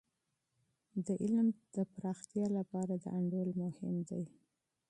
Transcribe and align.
د 1.05 1.07
علم 1.23 1.47
د 1.75 1.77
پراختیا 1.93 2.45
لپاره 2.57 2.93
د 3.03 3.05
انډول 3.17 3.49
مهم 3.61 3.95
دی. 4.09 4.23